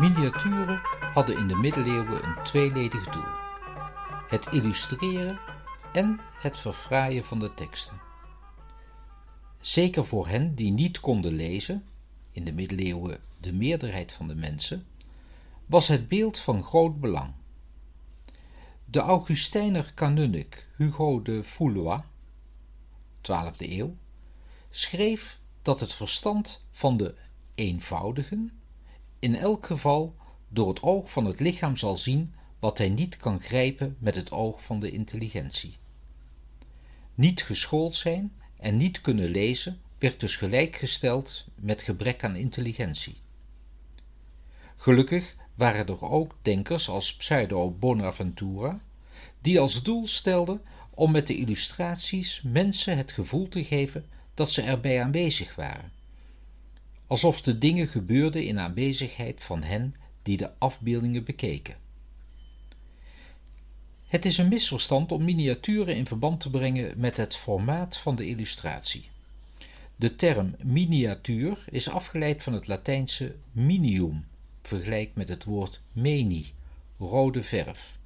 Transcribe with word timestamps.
Miniaturen 0.00 0.80
hadden 1.14 1.38
in 1.38 1.48
de 1.48 1.54
middeleeuwen 1.54 2.24
een 2.24 2.44
tweeledig 2.44 3.08
doel: 3.08 3.32
het 4.28 4.46
illustreren 4.46 5.38
en 5.92 6.20
het 6.32 6.58
verfraaien 6.58 7.24
van 7.24 7.38
de 7.38 7.54
teksten. 7.54 8.00
Zeker 9.60 10.04
voor 10.04 10.28
hen 10.28 10.54
die 10.54 10.72
niet 10.72 11.00
konden 11.00 11.32
lezen, 11.32 11.84
in 12.30 12.44
de 12.44 12.52
middeleeuwen 12.52 13.20
de 13.40 13.52
meerderheid 13.52 14.12
van 14.12 14.28
de 14.28 14.34
mensen, 14.34 14.86
was 15.66 15.88
het 15.88 16.08
beeld 16.08 16.38
van 16.38 16.62
groot 16.62 17.00
belang. 17.00 17.32
De 18.84 19.00
Augustijner 19.00 19.92
kanunnik 19.94 20.66
Hugo 20.76 21.22
de 21.22 21.44
Foulois, 21.44 22.02
12e 23.16 23.56
eeuw, 23.58 23.96
schreef 24.70 25.40
dat 25.62 25.80
het 25.80 25.92
verstand 25.92 26.64
van 26.70 26.96
de 26.96 27.14
eenvoudigen 27.54 28.59
in 29.20 29.34
elk 29.36 29.66
geval 29.66 30.14
door 30.48 30.68
het 30.68 30.82
oog 30.82 31.12
van 31.12 31.24
het 31.24 31.40
lichaam 31.40 31.76
zal 31.76 31.96
zien 31.96 32.34
wat 32.58 32.78
hij 32.78 32.88
niet 32.88 33.16
kan 33.16 33.40
grijpen 33.40 33.96
met 33.98 34.14
het 34.14 34.30
oog 34.30 34.64
van 34.64 34.80
de 34.80 34.90
intelligentie. 34.90 35.76
Niet 37.14 37.42
geschoold 37.42 37.96
zijn 37.96 38.32
en 38.56 38.76
niet 38.76 39.00
kunnen 39.00 39.28
lezen 39.30 39.80
werd 39.98 40.20
dus 40.20 40.36
gelijkgesteld 40.36 41.44
met 41.54 41.82
gebrek 41.82 42.24
aan 42.24 42.36
intelligentie. 42.36 43.16
Gelukkig 44.76 45.36
waren 45.54 45.86
er 45.86 46.02
ook 46.04 46.36
denkers 46.42 46.88
als 46.88 47.16
Pseudo 47.16 47.70
Bonaventura, 47.70 48.80
die 49.40 49.60
als 49.60 49.82
doel 49.82 50.06
stelden 50.06 50.62
om 50.90 51.10
met 51.10 51.26
de 51.26 51.36
illustraties 51.36 52.42
mensen 52.44 52.96
het 52.96 53.12
gevoel 53.12 53.48
te 53.48 53.64
geven 53.64 54.04
dat 54.34 54.50
ze 54.50 54.62
erbij 54.62 55.02
aanwezig 55.02 55.54
waren, 55.54 55.92
alsof 57.10 57.42
de 57.42 57.58
dingen 57.58 57.86
gebeurden 57.88 58.44
in 58.44 58.58
aanwezigheid 58.58 59.42
van 59.42 59.62
hen 59.62 59.94
die 60.22 60.36
de 60.36 60.50
afbeeldingen 60.58 61.24
bekeken. 61.24 61.76
Het 64.06 64.24
is 64.24 64.38
een 64.38 64.48
misverstand 64.48 65.12
om 65.12 65.24
miniaturen 65.24 65.96
in 65.96 66.06
verband 66.06 66.40
te 66.40 66.50
brengen 66.50 67.00
met 67.00 67.16
het 67.16 67.36
formaat 67.36 67.96
van 67.96 68.16
de 68.16 68.26
illustratie. 68.26 69.08
De 69.96 70.16
term 70.16 70.54
miniatuur 70.62 71.64
is 71.70 71.88
afgeleid 71.88 72.42
van 72.42 72.52
het 72.52 72.66
Latijnse 72.66 73.34
minium, 73.52 74.26
vergelijk 74.62 75.10
met 75.14 75.28
het 75.28 75.44
woord 75.44 75.80
meni, 75.92 76.52
rode 76.98 77.42
verf. 77.42 77.98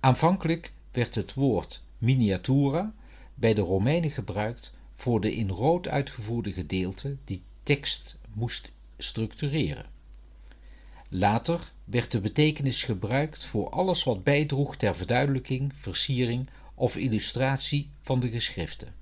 Aanvankelijk 0.00 0.72
werd 0.92 1.14
het 1.14 1.34
woord 1.34 1.84
miniatura 1.98 2.94
bij 3.34 3.54
de 3.54 3.60
Romeinen 3.60 4.10
gebruikt 4.10 4.72
voor 4.94 5.20
de 5.20 5.34
in 5.34 5.48
rood 5.48 5.88
uitgevoerde 5.88 6.52
gedeelte 6.52 7.16
die 7.24 7.42
tekst 7.62 8.18
moest 8.34 8.72
structureren. 8.98 9.86
Later 11.08 11.72
werd 11.84 12.10
de 12.10 12.20
betekenis 12.20 12.84
gebruikt 12.84 13.44
voor 13.44 13.70
alles 13.70 14.04
wat 14.04 14.24
bijdroeg 14.24 14.76
ter 14.76 14.96
verduidelijking, 14.96 15.74
versiering 15.74 16.48
of 16.74 16.96
illustratie 16.96 17.90
van 18.00 18.20
de 18.20 18.30
geschriften. 18.30 18.94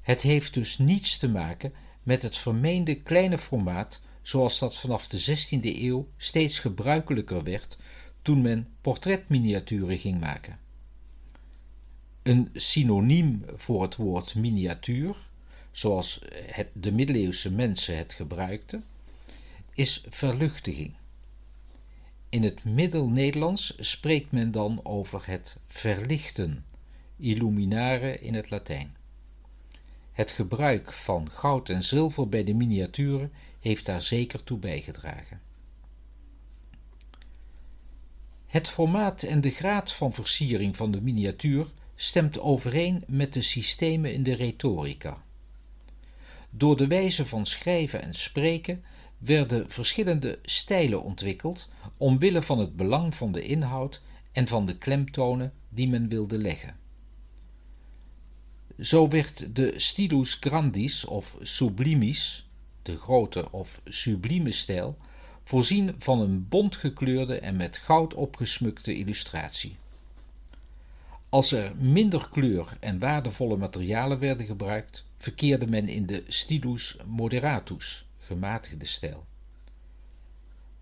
Het 0.00 0.22
heeft 0.22 0.54
dus 0.54 0.78
niets 0.78 1.16
te 1.16 1.28
maken 1.28 1.72
met 2.02 2.22
het 2.22 2.36
vermeende 2.36 3.02
kleine 3.02 3.38
formaat 3.38 4.02
zoals 4.22 4.58
dat 4.58 4.76
vanaf 4.76 5.08
de 5.08 5.36
16e 5.36 5.62
eeuw 5.62 6.08
steeds 6.16 6.58
gebruikelijker 6.58 7.42
werd 7.42 7.76
toen 8.22 8.42
men 8.42 8.68
portretminiaturen 8.80 9.98
ging 9.98 10.20
maken. 10.20 10.58
Een 12.22 12.50
synoniem 12.54 13.44
voor 13.56 13.82
het 13.82 13.96
woord 13.96 14.34
miniatuur, 14.34 15.16
zoals 15.70 16.20
het, 16.46 16.68
de 16.72 16.92
middeleeuwse 16.92 17.52
mensen 17.52 17.96
het 17.96 18.12
gebruikten, 18.12 18.84
is 19.74 20.04
verluchtiging. 20.08 20.94
In 22.28 22.42
het 22.42 22.64
Middel-Nederlands 22.64 23.74
spreekt 23.78 24.30
men 24.30 24.50
dan 24.50 24.84
over 24.84 25.26
het 25.26 25.58
verlichten, 25.68 26.64
illuminare 27.16 28.18
in 28.18 28.34
het 28.34 28.50
Latijn. 28.50 28.96
Het 30.12 30.30
gebruik 30.30 30.92
van 30.92 31.30
goud 31.30 31.68
en 31.68 31.82
zilver 31.82 32.28
bij 32.28 32.44
de 32.44 32.54
miniaturen 32.54 33.32
heeft 33.60 33.86
daar 33.86 34.02
zeker 34.02 34.44
toe 34.44 34.58
bijgedragen. 34.58 35.40
Het 38.46 38.68
formaat 38.68 39.22
en 39.22 39.40
de 39.40 39.50
graad 39.50 39.92
van 39.92 40.12
versiering 40.12 40.76
van 40.76 40.90
de 40.90 41.00
miniatuur 41.00 41.66
stemt 41.94 42.38
overeen 42.38 43.04
met 43.06 43.32
de 43.32 43.42
systemen 43.42 44.12
in 44.12 44.22
de 44.22 44.34
retorica. 44.34 45.22
Door 46.50 46.76
de 46.76 46.86
wijze 46.86 47.26
van 47.26 47.46
schrijven 47.46 48.02
en 48.02 48.14
spreken 48.14 48.84
werden 49.18 49.70
verschillende 49.70 50.38
stijlen 50.42 51.02
ontwikkeld 51.02 51.70
omwille 51.96 52.42
van 52.42 52.58
het 52.58 52.76
belang 52.76 53.14
van 53.14 53.32
de 53.32 53.42
inhoud 53.42 54.00
en 54.32 54.48
van 54.48 54.66
de 54.66 54.78
klemtonen 54.78 55.52
die 55.68 55.88
men 55.88 56.08
wilde 56.08 56.38
leggen. 56.38 56.76
Zo 58.78 59.08
werd 59.08 59.56
de 59.56 59.72
stilus 59.76 60.34
grandis 60.34 61.04
of 61.04 61.36
sublimis, 61.40 62.48
de 62.82 62.96
grote 62.96 63.52
of 63.52 63.80
sublieme 63.84 64.52
stijl, 64.52 64.96
voorzien 65.44 65.94
van 65.98 66.20
een 66.20 66.48
bontgekleurde 66.48 67.38
en 67.38 67.56
met 67.56 67.76
goud 67.76 68.14
opgesmukte 68.14 68.94
illustratie. 68.96 69.76
Als 71.30 71.52
er 71.52 71.76
minder 71.76 72.28
kleur 72.28 72.76
en 72.80 72.98
waardevolle 72.98 73.56
materialen 73.56 74.18
werden 74.18 74.46
gebruikt, 74.46 75.06
verkeerde 75.16 75.66
men 75.66 75.88
in 75.88 76.06
de 76.06 76.24
stilus 76.28 76.96
moderatus, 77.06 78.06
gematigde 78.18 78.86
stijl. 78.86 79.26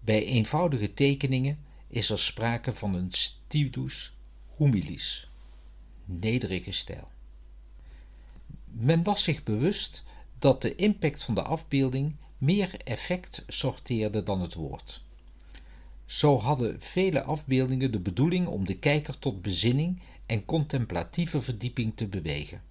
Bij 0.00 0.24
eenvoudige 0.24 0.94
tekeningen 0.94 1.58
is 1.88 2.10
er 2.10 2.18
sprake 2.18 2.72
van 2.72 2.94
een 2.94 3.10
stilus 3.10 4.16
humilis, 4.56 5.30
nederige 6.04 6.72
stijl. 6.72 7.08
Men 8.64 9.02
was 9.02 9.22
zich 9.22 9.42
bewust 9.42 10.04
dat 10.38 10.62
de 10.62 10.74
impact 10.74 11.22
van 11.22 11.34
de 11.34 11.42
afbeelding 11.42 12.16
meer 12.38 12.70
effect 12.84 13.44
sorteerde 13.46 14.22
dan 14.22 14.40
het 14.40 14.54
woord. 14.54 15.02
Zo 16.06 16.38
hadden 16.38 16.80
vele 16.80 17.22
afbeeldingen 17.22 17.92
de 17.92 18.00
bedoeling 18.00 18.46
om 18.46 18.66
de 18.66 18.78
kijker 18.78 19.18
tot 19.18 19.42
bezinning 19.42 20.00
en 20.28 20.44
contemplatieve 20.44 21.42
verdieping 21.42 21.92
te 21.96 22.06
bewegen. 22.06 22.62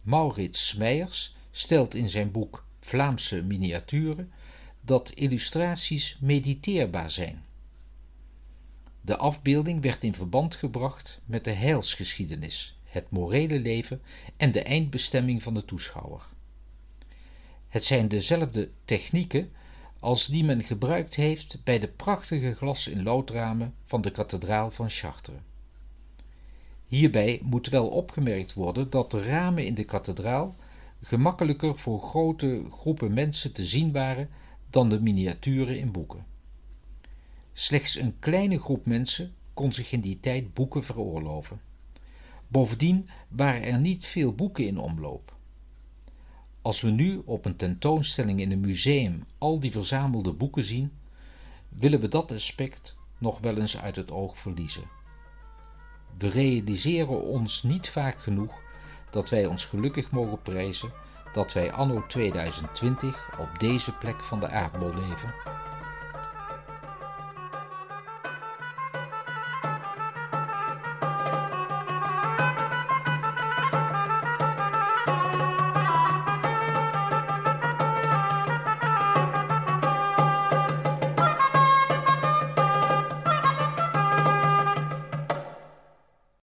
Maurits 0.00 0.68
Smeyers 0.68 1.36
stelt 1.50 1.94
in 1.94 2.10
zijn 2.10 2.30
boek 2.30 2.64
Vlaamse 2.80 3.42
miniaturen 3.42 4.32
dat 4.80 5.10
illustraties 5.10 6.18
mediteerbaar 6.20 7.10
zijn. 7.10 7.44
De 9.00 9.16
afbeelding 9.16 9.82
werd 9.82 10.04
in 10.04 10.14
verband 10.14 10.54
gebracht 10.54 11.20
met 11.24 11.44
de 11.44 11.50
heilsgeschiedenis, 11.50 12.78
het 12.84 13.10
morele 13.10 13.58
leven 13.58 14.02
en 14.36 14.52
de 14.52 14.62
eindbestemming 14.62 15.42
van 15.42 15.54
de 15.54 15.64
toeschouwer. 15.64 16.22
Het 17.68 17.84
zijn 17.84 18.08
dezelfde 18.08 18.70
technieken 18.84 19.52
als 19.98 20.26
die 20.26 20.44
men 20.44 20.62
gebruikt 20.62 21.14
heeft 21.14 21.64
bij 21.64 21.78
de 21.78 21.88
prachtige 21.88 22.54
glas 22.54 22.88
in 22.88 23.02
loodramen 23.02 23.74
van 23.84 24.00
de 24.00 24.10
kathedraal 24.10 24.70
van 24.70 24.90
Chartres. 24.90 25.40
Hierbij 26.90 27.40
moet 27.44 27.68
wel 27.68 27.88
opgemerkt 27.88 28.54
worden 28.54 28.90
dat 28.90 29.10
de 29.10 29.22
ramen 29.22 29.66
in 29.66 29.74
de 29.74 29.84
kathedraal 29.84 30.54
gemakkelijker 31.02 31.78
voor 31.78 32.00
grote 32.00 32.64
groepen 32.70 33.12
mensen 33.12 33.52
te 33.52 33.64
zien 33.64 33.92
waren 33.92 34.28
dan 34.70 34.88
de 34.88 35.00
miniaturen 35.00 35.78
in 35.78 35.92
boeken. 35.92 36.26
Slechts 37.52 37.96
een 37.96 38.18
kleine 38.18 38.58
groep 38.58 38.86
mensen 38.86 39.34
kon 39.54 39.72
zich 39.72 39.92
in 39.92 40.00
die 40.00 40.20
tijd 40.20 40.54
boeken 40.54 40.84
veroorloven. 40.84 41.60
Bovendien 42.48 43.08
waren 43.28 43.62
er 43.62 43.78
niet 43.78 44.06
veel 44.06 44.32
boeken 44.34 44.66
in 44.66 44.78
omloop. 44.78 45.36
Als 46.62 46.80
we 46.80 46.90
nu 46.90 47.22
op 47.24 47.44
een 47.44 47.56
tentoonstelling 47.56 48.40
in 48.40 48.52
een 48.52 48.60
museum 48.60 49.24
al 49.38 49.60
die 49.60 49.70
verzamelde 49.70 50.32
boeken 50.32 50.64
zien, 50.64 50.92
willen 51.68 52.00
we 52.00 52.08
dat 52.08 52.32
aspect 52.32 52.96
nog 53.18 53.38
wel 53.38 53.56
eens 53.56 53.78
uit 53.78 53.96
het 53.96 54.10
oog 54.10 54.38
verliezen. 54.38 54.98
We 56.20 56.28
realiseren 56.28 57.22
ons 57.22 57.62
niet 57.62 57.90
vaak 57.90 58.18
genoeg 58.18 58.62
dat 59.10 59.28
wij 59.28 59.46
ons 59.46 59.64
gelukkig 59.64 60.10
mogen 60.10 60.42
prijzen 60.42 60.92
dat 61.32 61.52
wij 61.52 61.72
anno 61.72 62.06
2020 62.06 63.28
op 63.38 63.58
deze 63.58 63.96
plek 63.98 64.24
van 64.24 64.40
de 64.40 64.48
aardbol 64.48 64.94
leven 64.94 65.34